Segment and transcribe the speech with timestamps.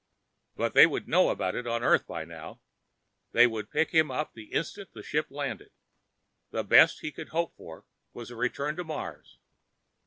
[0.55, 2.59] But they would know about it on Earth by now.
[3.33, 5.69] They would pick him up the instant the ship landed.
[6.51, 9.37] And the best he could hope for was a return to Mars.